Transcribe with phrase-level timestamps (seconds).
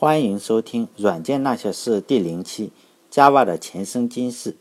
[0.00, 2.72] 欢迎收听《软件那些事》第零期
[3.12, 4.56] ，Java 的前生今世。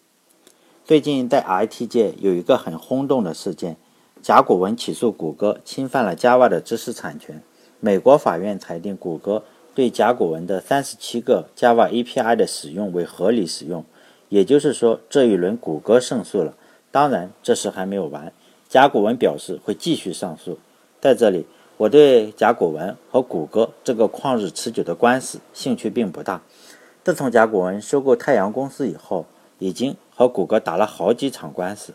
[0.84, 3.78] 最近在 IT 界有一个很轰动的事件，
[4.22, 7.42] 甲骨文起诉谷歌侵犯了 Java 的知识产权。
[7.80, 13.86] 美国法院裁定谷歌对甲骨文的三十七个 Java API 的使用为合理使用，
[14.28, 16.58] 也就是说，这一轮谷歌胜诉了。
[16.92, 18.34] 当然，这事还没有完，
[18.68, 20.60] 甲骨文表示会继续上诉。
[21.00, 21.46] 在这里。
[21.80, 26.42] 我对甲骨文和谷歌这个旷日持久的官司兴趣并不大。
[27.06, 29.26] 自从甲骨文收购太阳公司以后，
[29.60, 31.94] 已经和谷歌打了好几场官司，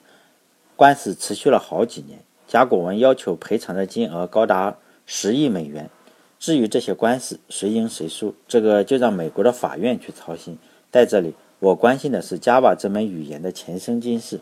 [0.75, 2.21] 官司持续了好几年。
[2.47, 4.75] 甲骨文要求赔偿的金额高达
[5.05, 5.91] 十亿美元。
[6.39, 10.57] 至于这些官司谁赢谁输，这个就让美国的法院去操心。
[10.91, 14.41] 在这里，我关心的是 Java 这门语言的前生今世。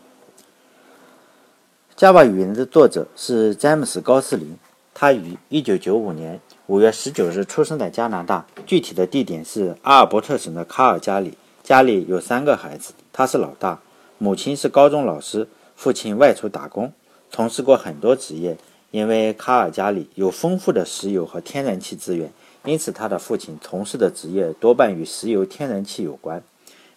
[1.97, 4.57] Java 语言的作者是詹姆斯·高斯林。
[4.93, 11.37] 他于1995年5月19日出生在加拿大，具体的地点是阿尔伯特省的卡尔加里。
[11.63, 13.79] 家里有三个孩子，他是老大。
[14.17, 16.93] 母亲是高中老师，父亲外出打工，
[17.31, 18.57] 从事过很多职业。
[18.91, 22.31] 因为卡尔加里有丰富的石油和天然气资源，
[22.63, 26.43] 因此他的父亲从事的职业多半与石油、天然气有关，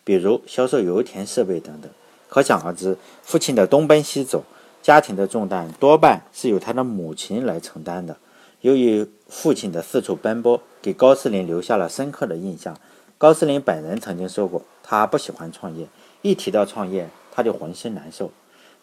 [0.05, 1.91] 比如销售油田设备等等。
[2.28, 4.44] 可想而知，父亲的东奔西走。
[4.87, 8.17] 家庭的重担多半是由他的母亲来承担的。
[8.61, 12.78] 由于父亲的四处奔波，给高斯林留下了深刻的印象。
[13.19, 15.89] 高斯林本人曾经说过，他不喜欢创业，
[16.23, 18.31] 一提到创业他就浑身难受。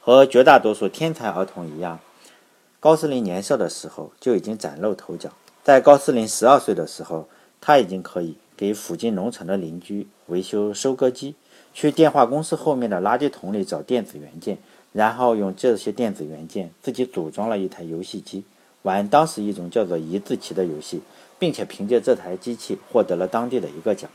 [0.01, 1.97] 和绝大多数天才儿童一样，
[2.81, 5.29] 高斯林年少的时候就已经崭露头角。
[5.63, 7.29] 在高斯林十二岁的时候，
[7.61, 11.35] 他已经可以给附近农场的邻居维修收割机，
[11.73, 14.57] 去电话公司后面的垃圾桶里找电子元件。
[14.93, 18.45] 然后用这些电子元件自己组装了一台游戏机，
[18.83, 21.01] 玩当时一种叫做一字棋的游戏，
[21.37, 24.09] 并且凭借这台机器获得了当地的一个奖。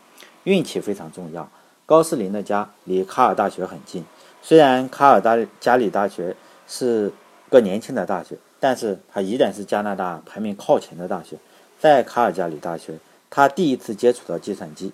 [0.45, 1.51] 运气非常重要。
[1.85, 4.05] 高斯林的家离卡尔大学很近，
[4.41, 6.37] 虽然卡尔大加里大学
[6.67, 7.13] 是
[7.51, 11.37] 个年轻的大学，但是它依然是加拿大排名靠前的大学。
[11.81, 12.99] 在卡尔加里大学，
[13.31, 14.93] 他第一次接触到计算机。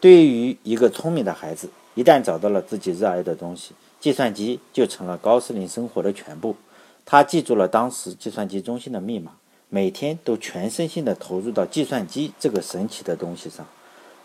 [0.00, 6.56] 对于一个聪明的孩子，一旦找到了自己热爱的东西，计算机就成了高斯林生活的全部。
[7.04, 9.32] 他记住了当时计算机中心的密码，
[9.68, 13.66] 每天都全身心地投入到计算机这个神奇的东西上。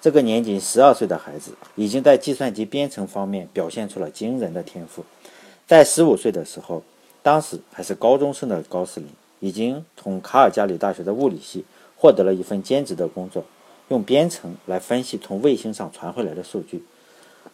[0.01, 5.03] 这个年仅十二岁的孩子，已经在计算机编程方面表现出了惊人的天赋。
[5.65, 6.83] 在十五岁的时候，
[7.23, 9.09] 当时还是高中生的高斯林，
[9.39, 11.65] 已经从卡尔加里大学的物理系
[11.97, 13.43] 获得了一份兼职的工作，
[13.87, 16.83] 用编程来分析从卫星上传回来的数据。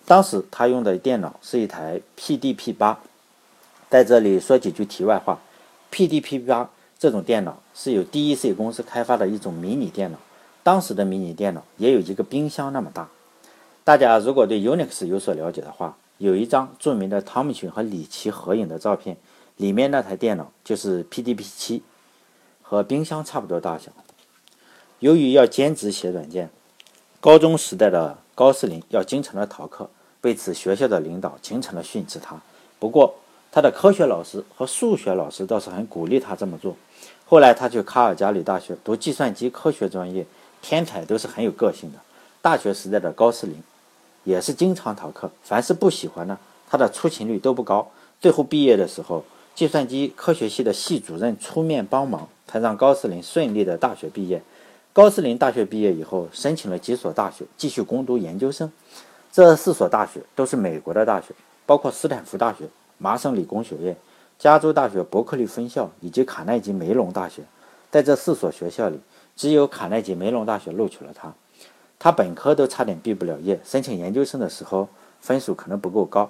[0.05, 2.97] 当时他用的电脑是一台 PDP-8，
[3.89, 5.39] 在这里说几句题外话
[5.91, 6.67] ，PDP-8
[6.99, 10.17] 这种电脑是由 DEC 公司开发的一种迷你电脑，
[10.63, 13.07] 当时的迷你电脑也有一个冰箱那么大。
[13.83, 19.15] 大家如果对 Unix 有所了解的话，有一张著名的汤姆逊和里奇合影的照片，
[19.57, 21.81] 里面那台电脑就是 PDP-7，
[22.61, 23.91] 和冰箱差不多大小。
[24.99, 26.49] 由于要兼职写软件，
[27.21, 28.17] 高中时代的。
[28.35, 29.89] 高斯林要经常的逃课，
[30.21, 32.35] 为此学校的领导经常的训斥他。
[32.79, 33.13] 不过，
[33.51, 36.75] 他的科学老师和数学老师倒是很鼓励他这么做。
[37.25, 40.25] 后来，他去卡尔加里大学读计算机科学专业。
[40.63, 41.97] 天才都是很有个性的。
[42.39, 43.55] 大学时代的高斯林
[44.23, 46.37] 也是经常逃课，凡是不喜欢的，
[46.69, 47.89] 他的出勤率都不高。
[48.19, 49.23] 最后毕业的时候，
[49.55, 54.39] 计算机科学系的系主任出面帮忙，才让高斯林顺利的大学毕业。
[54.93, 58.69] 高斯林大学毕业以后，申请了几所大学，继续攻读研究生。
[59.31, 61.27] 这四所大学都是美国的大学，
[61.65, 63.95] 包括斯坦福大学、麻省理工学院、
[64.37, 67.41] 加州大学伯克利分校以及卡耐基梅隆大学。
[67.89, 68.99] 在这四所学校里，
[69.37, 71.33] 只有卡耐基梅隆大学录取了他。
[71.97, 74.89] 他本科都差点毕不了业，申请研究生的时候
[75.21, 76.29] 分数可能不够高。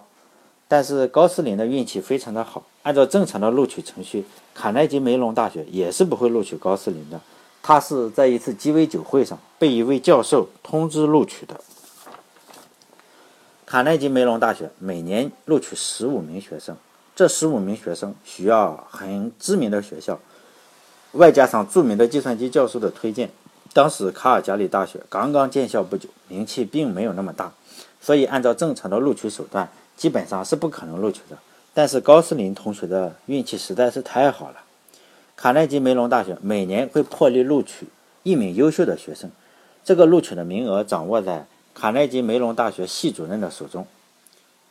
[0.68, 4.24] 但是高斯林的运气非常的好，按照正常的录取程序，
[4.54, 7.20] 卡耐基梅隆大学也是不会录取高斯林的。
[7.64, 11.60] 他是在一次鸡尾酒会上被一位教授通知录取的。
[13.66, 16.76] 卡耐基梅隆大学每年录取十五名学生，
[17.16, 20.20] 这十五名学生需要很知名的学校，
[21.14, 23.30] 外加上著名的计算机教授的推荐。
[23.74, 27.54] 当时卡尔加里大学刚刚建校不久，名气并没有那么大，
[28.02, 31.38] 所以按照正常的录取手段，基本上是不可能录取的。
[31.74, 34.58] 但是高斯林同学的运气实在是太好了。
[35.42, 37.88] 卡耐基梅隆大学每年会破例录取
[38.22, 39.32] 一名优秀的学生，
[39.84, 43.88] 这个录取的名额掌握在卡耐基梅隆大学系主任的手中。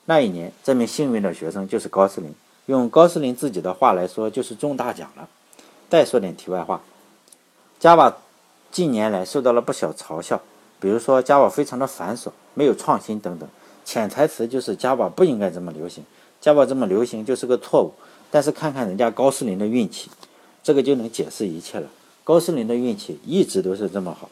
[0.05, 2.33] 那一年，这名幸运的学生就是高斯林。
[2.67, 5.29] 用高斯林自己的话来说，就是中大奖了。
[5.89, 6.81] 再说点题外话
[7.81, 8.15] ，Java
[8.71, 10.41] 近年来受到了不小嘲笑，
[10.79, 13.49] 比如说 Java 非常的繁琐，没有创新等等。
[13.85, 16.05] 潜台词就是 Java 不应该这么流行
[16.41, 17.93] ，Java 这么流行就是个错误。
[18.33, 20.09] 但是看看人家高斯林的运气，
[20.71, 21.91] 这个就能解释一切了。
[22.23, 24.31] 高斯林的运气一直都是这么好。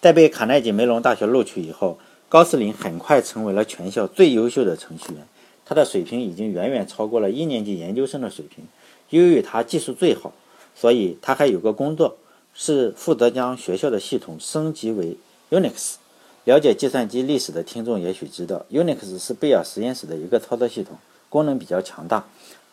[0.00, 1.98] 在被卡耐基梅隆大学录取以后，
[2.30, 5.26] 高斯林很快成为了全校最优秀的程序员。
[5.66, 8.64] 他的水平已经远远超过了一年级研究生的水平。
[9.10, 10.32] 由于他技术最好，
[10.74, 12.16] 所以他还有个工作，
[12.54, 15.18] 是负责将学校的系统升级为
[15.50, 15.96] Unix。
[16.44, 20.96] 了解计算机历史的听众也许知道，Unix 是贝尔实验室的一个操作系统，
[21.28, 22.26] 功能比较强大。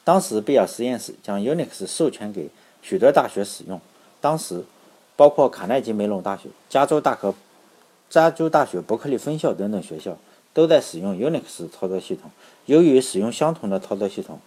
[0.03, 2.49] 当时贝尔实验室将 Unix 授权给
[2.81, 3.79] 许多大学使用，
[4.19, 4.63] 当时
[5.15, 7.33] 包括卡耐基梅隆大学、加州大学、
[8.09, 10.17] 加州大学伯克利分校等等学校
[10.53, 12.31] 都在使用 Unix 操作系统。
[12.65, 14.39] 由于使用相同的操作系统，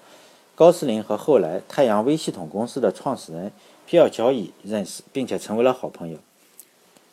[0.55, 3.53] 高斯林和后来太阳微系统公司的创始人
[3.87, 6.19] 皮尔乔伊认识，并且成为了好朋友。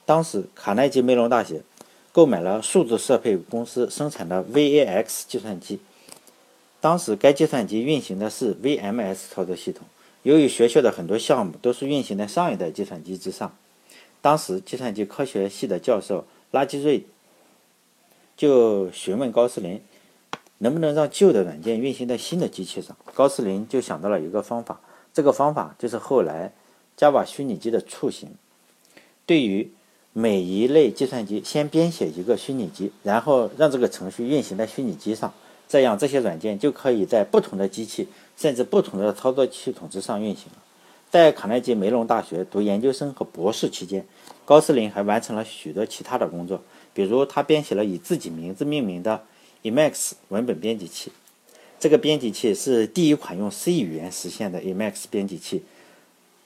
[0.06, 1.62] 当时卡耐基梅隆大学。
[2.14, 5.80] 购买了数字设备公司生产的 VAX 计算机，
[6.82, 9.88] 当时该计算机运行的是 VMS 操作系统。
[10.24, 13.56] 由于学校的很多项目都是运行在上一代计算机之上，
[14.22, 17.06] 当时计算机科学系的教授拉基瑞
[18.36, 19.82] 就询问高斯林，
[20.58, 22.98] 能不能让旧的软件运行在新的机器上。
[23.14, 24.82] 高斯林就想到了一个方法，
[25.14, 26.52] 这个方法就是后来
[26.98, 28.30] Java 虚拟机的雏形。
[29.26, 29.72] 对于
[30.14, 35.34] 每一类计算机先编写一个虚拟机，然后让这个程序运行在虚拟机上，
[35.72, 40.58] 这样这些软件就可以在不同的机器甚至不同的操作系统之上运行了。
[41.10, 44.06] 在卡耐基梅隆大学读研究生和博士期间，
[44.44, 46.62] 高斯林还完成了许多其他的工作，
[46.94, 49.24] 比如他编写了以自己名字命名的
[49.64, 51.10] Emacs 文本编辑器，
[51.80, 55.64] 这个编辑器是第一款用 C 语言实现的 Emacs 编辑器。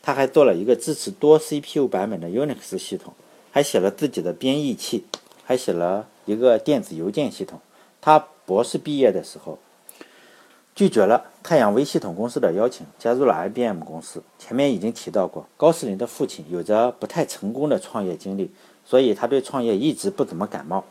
[0.03, 3.13] 他还做了一个支持多 CPU 版本的 Unix 系统。
[3.51, 5.05] 还写了自己的编译器，
[5.45, 7.61] 还写了一个电子邮件系统。
[8.01, 9.57] 他博士毕业的时候，
[10.75, 14.21] 拒绝了太阳微系统公司的邀请，加入了 IBM 公司。
[14.37, 18.51] 前面已经提到过，高斯林的父亲有着不太成功的创业经历，
[18.85, 20.83] 所以他对创业一直不怎么感冒。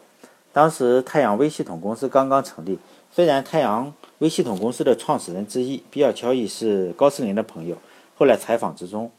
[0.53, 2.79] 当时太阳微系统公司刚刚成立，
[3.11, 7.77] 虽然太阳微系统公司的创始人之一比尔·乔伊是高斯林的朋友，
[8.17, 9.11] 后来采访之中，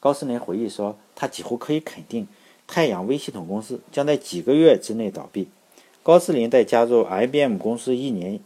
[0.00, 2.26] 高斯林回忆说，他几乎可以肯定。
[2.66, 5.48] 太阳微系统公司将在几个月之内倒闭。
[6.02, 8.40] 高斯林在加入 IBM 公司一年，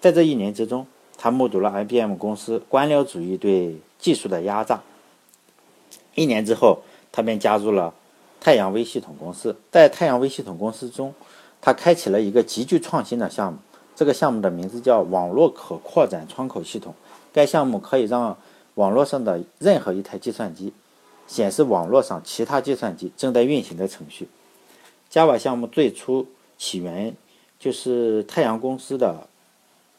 [0.00, 0.86] 在这一年之中，
[1.16, 4.82] 他目睹了 IBM 公司官僚主义对技术的压榨。
[6.14, 6.80] 一年之后，
[7.12, 7.94] 他便加入了
[8.40, 9.56] 太阳微系统公司。
[9.70, 11.14] 在太阳微系统公司中，
[11.60, 13.58] 他开启了一个极具创新的项目。
[13.94, 16.94] 这个项目的名字叫网络可扩展窗口系统。
[17.32, 18.36] 该项目可以让
[18.74, 20.72] 网络上的任何一台计算机。
[21.26, 24.26] 显示网络上其他计算机正在运行的程序。
[25.12, 26.26] Java 项目最初
[26.58, 27.14] 起源
[27.58, 29.28] 就是太阳公司的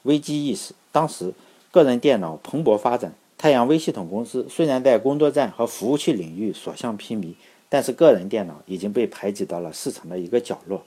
[0.03, 0.73] 危机意识。
[0.91, 1.33] 当时
[1.71, 7.33] 个人电脑蓬勃发展，太阳微系统公司虽然在工作站和服务器领域所向披靡，
[7.69, 10.83] 但是个人电脑已经被排挤到了市场的一个角落。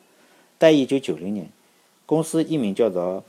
[0.58, 1.48] 在1990年，
[2.06, 3.24] 公司一名叫做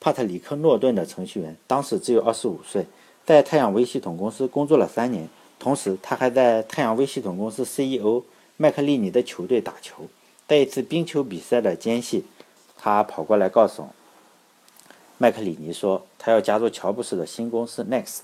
[0.00, 2.86] 帕特里克·诺顿的程序员，当时只有25岁，
[3.24, 5.28] 在太阳微系统公司工作了三年。
[5.58, 8.22] 同时，他还在太阳微系统公司 CEO
[8.58, 10.06] 麦克利尼的球队打球。
[10.46, 12.24] 在一次冰球比赛的间隙，
[12.76, 13.88] 他跑过来告诉
[15.18, 18.20] 麦克里尼说，他要加入乔布斯的新公司 Next。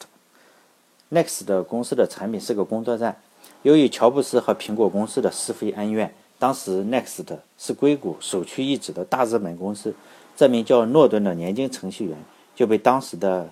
[1.10, 3.20] Next 的公司的产品是个工作站。
[3.62, 7.24] 由于乔布斯和苹果公司的是非恩怨，当时 Next
[7.58, 9.94] 是硅谷首屈一指的大日本公司。
[10.36, 12.16] 这名叫诺顿的年轻程序员
[12.54, 13.48] 就被当时的。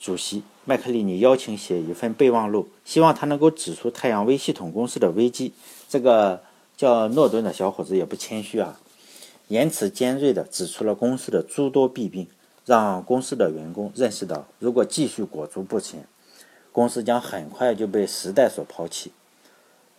[0.00, 5.52] 主席麦克利尼邀请写一份备忘录，希望他能够指出太阳微系统公司的危机。
[5.88, 6.42] 这个
[6.82, 8.80] 叫诺顿的小伙子也不谦虚啊，
[9.46, 12.26] 言辞尖锐地指出了公司的诸多弊病，
[12.66, 16.04] 让公司的员工认识到，如果继续裹足不前，
[16.72, 19.12] 公司将很快就被时代所抛弃。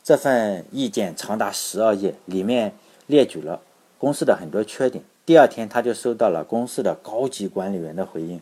[0.03, 2.75] 这份意见长达十二页，里面
[3.07, 3.61] 列举了
[3.97, 5.01] 公司的很多缺点。
[5.25, 8.41] 第二天，他就收到了公司的高级管理员的回应。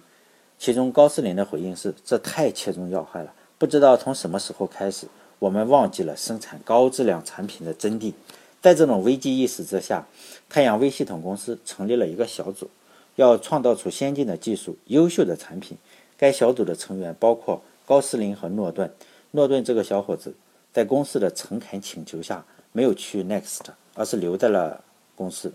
[0.57, 3.31] 其中，高斯林的回应是：“这太切中要害了。
[3.60, 5.05] 不知道从什么时候开始，
[5.41, 8.13] 我们忘记了生产高质量产品的真谛。”
[8.62, 10.05] 在这种危机意识之下，
[10.48, 12.69] 太阳微系统公司成立了一个小组，
[13.15, 15.75] 要创造出先进的技术、优秀的产品。
[16.15, 18.93] 该小组的成员包括高斯林和诺顿。
[19.31, 20.36] 诺顿这个小伙子
[20.71, 23.62] 在公司的诚恳请求下，没有去 Next，
[23.95, 24.83] 而是留在了
[25.15, 25.51] 公司。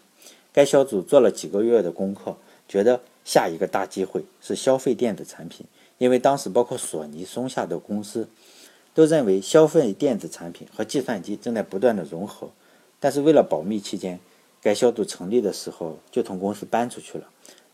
[0.53, 2.37] 该小组做了几个月的功课，
[2.69, 3.01] 觉得。
[3.27, 5.67] 下一个大机会是消费电子产品，
[5.99, 8.29] 因为当时包括索尼、松下的公司
[8.97, 12.49] 都认为消费电子产品和计算机正在不断的融合。
[12.99, 14.19] 但是为了保密期间，
[14.63, 17.29] 该小组成立的时候就从公司搬出去了。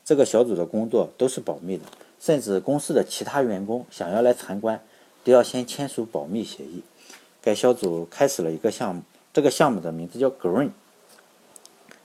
[0.05, 1.85] 这个小组的工作都是保密的，
[2.19, 4.83] 甚至公司的其他员工想要来参观，
[5.23, 6.83] 都要先签署保密协议。
[7.41, 9.03] 该小组开始了一个项目，
[9.33, 10.71] 这个项目的名字叫 Green。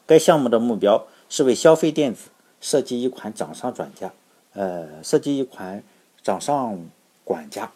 [0.06, 2.30] 该项目的目标是为消费电子
[2.62, 4.14] 设计一款掌上专家，
[4.54, 5.84] 呃，设计一款
[6.22, 6.80] 掌上
[7.24, 7.72] 管家。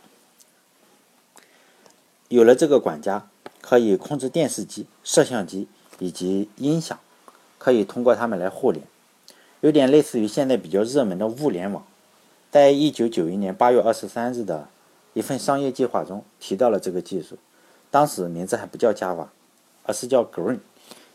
[2.32, 3.28] 有了这个管家，
[3.60, 5.68] 可以控制电视机、摄像机
[6.00, 6.98] 以及音响，
[7.58, 8.88] 可以通过它们来互联，
[9.60, 11.86] 有点类似于现在比较热门的物联网。
[12.50, 14.70] 在一九九一年八月二十三日的
[15.14, 17.36] 一份商业计划中提到了这个技术，
[17.90, 19.28] 当时名字还不叫 Java，
[19.84, 20.60] 而是叫 Green。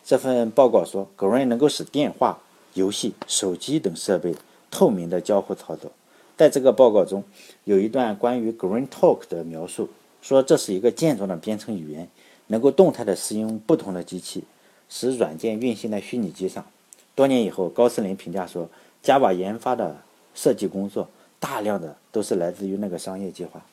[0.05, 2.41] 这份报告说，Green 能够使电话、
[2.75, 4.35] 游戏、手机等设备
[4.71, 5.91] 透明的交互操作。
[6.37, 7.25] 在这个报告中，
[7.65, 9.89] 有一段关于 Green Talk 的描述。
[10.27, 12.09] 说这是一个健壮的编程语言，
[12.49, 14.43] 能够动态的适应不同的机器，
[14.89, 16.67] 使软件运行在虚拟机上。
[17.15, 18.69] 多年以后，高斯林评价说
[19.05, 19.99] ，Java 研发的
[20.35, 23.65] 设计工作大量的都是来自于那个商业计划。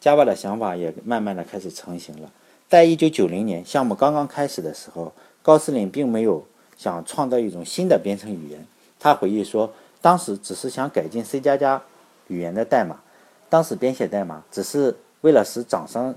[0.00, 2.32] Java 的想法也慢慢的开始成型了。
[2.66, 6.46] 在一九九零年项目刚刚开始的时候，高斯林并没有
[6.78, 8.66] 想创造一种新的编程语言。
[8.98, 9.70] 他回忆说，
[10.00, 11.82] 当时只是想改进 C 加加
[12.28, 13.02] 语言的代码，
[13.50, 14.96] 当时编写代码只是。
[15.20, 16.14] 为了使掌上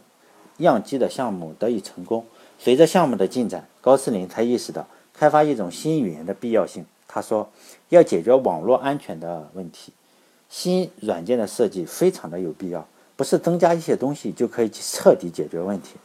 [0.58, 2.26] 样机的项目得以成功，
[2.60, 6.86] 随着项目的进展，高斯林才意识到开发一种新语言的必要性。
[7.08, 7.50] 他说
[7.90, 9.92] ：“要解决网络安全的问题，
[10.48, 12.88] 新软件的设计非常的有必要。
[13.18, 15.96] 不是增加一些东西就可以彻底解决问题，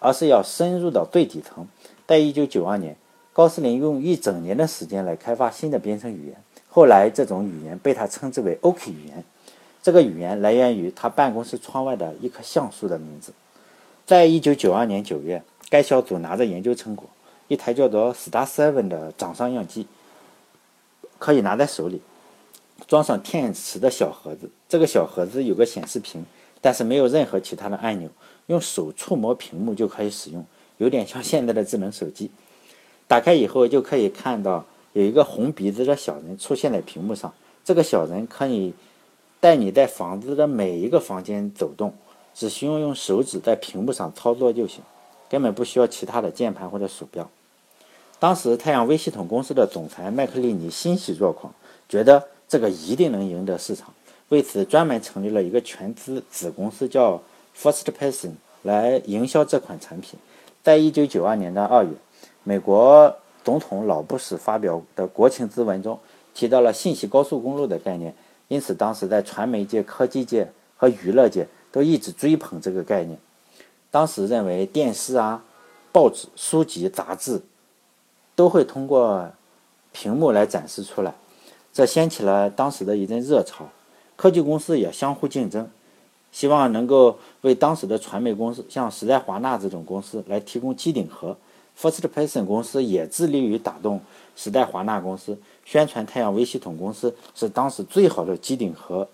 [0.00, 1.66] 而是要深入到最底层。”
[2.06, 2.96] 在一九九二年，
[3.32, 6.36] 高斯林用一整年的时间来开发新的编程语言。
[6.68, 9.24] 后来，这种语言被他称之为 OK 语言。
[9.86, 13.32] 这个语言来源于他办公室窗外的一棵橡树的名字。
[14.04, 17.08] 在一九九二年九月，该小组拿着研究成果，
[17.46, 19.86] 一台叫做 Star Seven 的掌上样机，
[21.20, 22.00] 可以拿在手里，
[22.88, 24.50] 装上电池的小盒子。
[24.68, 26.24] 这个小盒子有个显示屏，
[26.60, 28.10] 但是没有任何其他的按钮，
[28.46, 30.44] 用手触摸屏幕就可以使用，
[30.78, 32.32] 有点像现在的智能手机。
[33.06, 37.32] 打开以后就可以看到有一个红鼻子的小人出现在屏幕上。
[37.64, 38.74] 这个小人可以。
[39.46, 41.94] 带你在房子的每一个房间走动，
[42.34, 44.82] 只需要用手指在屏幕上操作就行，
[45.28, 47.30] 根本不需要其他的键盘或者鼠标。
[48.18, 51.54] 当时太阳微系统公司的总裁麦克利尼欣喜若狂，
[51.88, 53.94] 觉得这个一定能赢得市场，
[54.30, 57.22] 为此专门成立了一个全资子公司，叫
[57.56, 58.32] First Person
[58.64, 60.18] 来营销这款产品。
[60.64, 61.90] 在一九九二年的二月，
[62.42, 65.96] 美国总统老布什发表的国情咨文中
[66.34, 68.12] 提到了信息高速公路的概念。
[68.48, 73.18] 因此，当时在传媒界、科技界和娱乐界都一直追捧这个概念。
[73.90, 75.42] 当时认为电视啊、
[75.90, 77.40] 报纸、书籍、杂志
[78.34, 79.28] 都会通过
[79.92, 81.14] 屏幕来展示出来，
[81.72, 83.68] 这掀起了当时的一阵热潮。
[84.14, 85.68] 科技公司也相互竞争，
[86.30, 91.36] 希望能够为当时的传媒公司，像时代华纳这种公司来提供机顶盒。
[91.78, 94.00] First Person 公司也致力于打动
[94.36, 95.36] 时代华纳公司。
[95.64, 99.08] 宣传太阳微系统公司是当时最好的机顶盒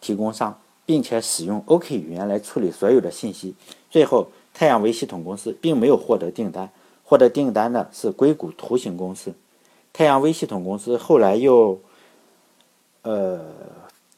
[0.00, 0.56] 提供商，
[0.86, 3.52] 并且使用 OK 语言来处理所有的信息。
[3.90, 6.70] 最后，太阳微系统公司并没有获得订单，
[7.02, 9.32] 获得订单的是硅谷图形公司。
[9.92, 11.80] 太阳微系统公司后来又，
[13.02, 13.40] 呃，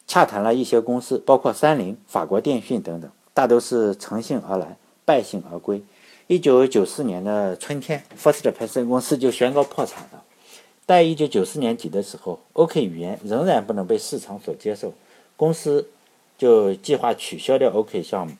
[0.07, 4.77] 洽谈了一些公司，包括三菱、法国电讯等等，大都是乘兴而来，
[5.07, 5.83] 败兴而归。
[6.27, 10.20] 一九九四年的春天，First Person 公司就宣告破产了。
[10.91, 14.93] 在一九九四年底的时候，OK 语言仍然不能被市场所接受，
[15.37, 15.89] 公司
[16.37, 18.35] 就计划取消掉 OK 项目，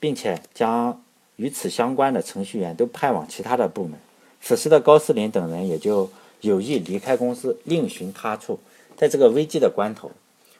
[0.00, 1.00] 并且将
[1.36, 3.92] 与此相关的程序员都派往其他的部门。
[4.40, 8.58] 此时的高斯林等人也就有意离开公司，另寻他处。
[8.96, 10.10] 在这个危机的关头，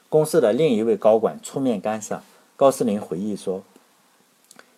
[0.07, 2.21] 公司的另一位高管出面干涉。
[2.55, 3.61] 高斯林回忆说：“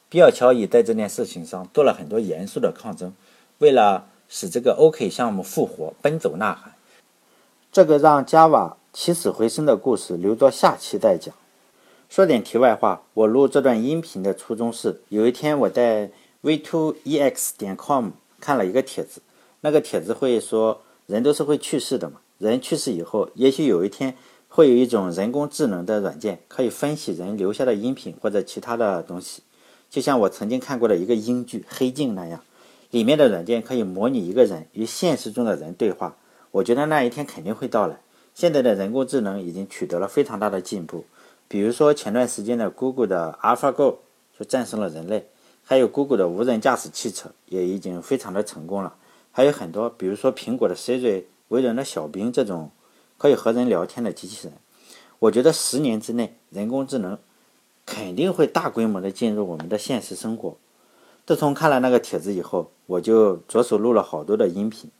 [0.10, 3.13] 比尔·乔伊在这件事情上做了很多严肃的抗争，
[3.60, 6.74] 为了。”使这个 OK 项目复活，奔走呐喊。
[7.72, 11.36] 这个让 Java 起死回生的故事留作下期再讲。
[12.08, 16.12] 说点题外话，我录这段音频的初衷是，有一天我在
[16.44, 19.22] v2ex 点 com 看了一个帖子，
[19.62, 24.15] 那个帖子会说，人都是会去世的嘛，人去世以后，也许有一天
[24.48, 29.41] 会有一种人工智能的软件可以分析人留下的音频或者其他的东西，
[29.89, 32.41] 就像我曾经看过的一个英剧《黑镜》那样。
[32.95, 36.15] 里面的软件可以模拟一个人与现实中的人对话，
[36.51, 37.99] 我觉得那一天肯定会到来。
[38.33, 41.03] 现在的人工智能已经取得了非常大的进步，
[41.49, 43.97] 比如说前段时间的 Google 的 AlphaGo
[44.39, 45.27] 就战胜了人类，
[45.65, 48.95] 还有 Google 的无人驾驶汽车也已经非常的成功了。
[49.33, 52.71] 还有很多，比如说苹果的 Siri、微软的小冰这种
[53.17, 54.53] 可以和人聊天的机器人。
[55.19, 57.19] 我觉得十年之内，人工智能
[57.85, 60.55] 肯定会大规模的进入我们的现实生活。
[61.25, 64.91] 自从看了那个帖子以后，我就着手录了好多的音频。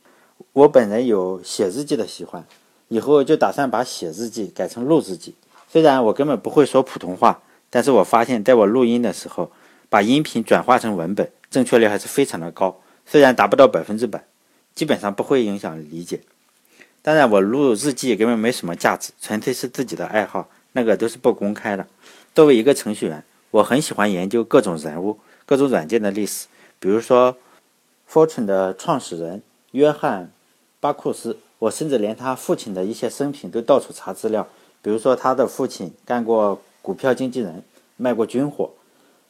[0.52, 2.44] 我本人有写日记的习惯，
[2.88, 5.36] 以后就打算把写日记改成录日记。
[5.68, 7.40] 虽然我根本不会说普通话，
[7.70, 9.52] 但是我发现在我录音的时候，
[9.88, 12.80] 把音频转化成文本，正确率还是非常的高。
[13.06, 14.24] 虽然达不到百分之百，
[14.74, 16.22] 基本上不会影响理解。
[17.02, 21.86] 当然，我录日记根本没什么价值，纯粹是自己的爱好，那个都是不公开的。
[22.34, 26.48] 作为一个程序员，我很喜欢研究各种人物、各种软件的历史，
[26.80, 27.36] 比如说
[28.10, 30.24] ，Fortune 的创始人约翰·
[30.80, 34.48] 巴库斯，我甚至连他父亲的一些生平都到处查资料，
[34.82, 37.62] 比如说他的父亲干过股票经纪人，
[37.96, 38.70] 卖过军火，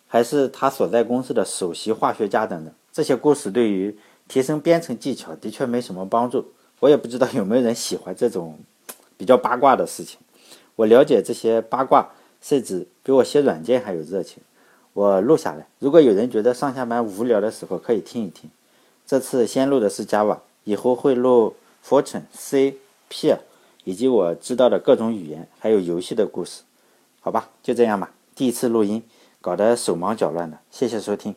[0.09, 2.73] 还是他所在公司的首席化学家等等。
[2.91, 3.95] 这些故事对于
[4.27, 6.53] 提升编程技巧的确没什么帮助。
[6.81, 8.59] 我也不知道有没有人喜欢这种
[9.19, 10.19] 比较八卦的事情。
[10.77, 14.43] 我了解这些八卦，甚至比我写软件还有热情。
[14.97, 18.49] 我录下来，如果有人觉得上下班无聊的时候可以听一听。
[19.07, 21.55] 这次先录的是 Java，以后会录
[21.87, 22.79] Fortune C
[23.11, 23.37] P，
[23.85, 26.63] 以及我知道的各种语言，还有游戏的故事。
[27.21, 28.11] 好吧，就这样吧。
[28.35, 29.03] 第一次录音，
[29.43, 30.59] 搞得手忙脚乱的。
[30.71, 31.35] 谢谢收听。